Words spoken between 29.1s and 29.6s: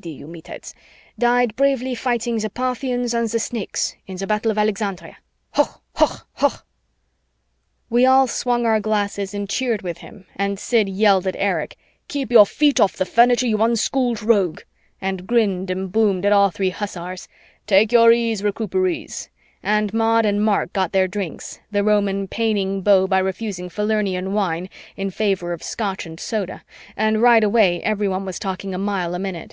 a minute.